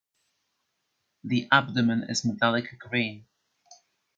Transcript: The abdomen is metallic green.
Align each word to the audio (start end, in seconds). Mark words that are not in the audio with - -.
The 1.23 1.47
abdomen 1.51 2.01
is 2.09 2.25
metallic 2.25 2.79
green. 2.79 3.27